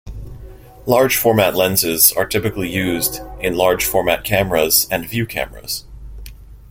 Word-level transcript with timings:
Large 0.87 1.15
format 1.17 1.53
lenses 1.53 2.11
are 2.13 2.25
typically 2.25 2.67
used 2.67 3.19
in 3.39 3.53
large 3.55 3.85
format 3.85 4.23
cameras 4.23 4.87
and 4.89 5.05
view 5.07 5.27
cameras. 5.27 5.85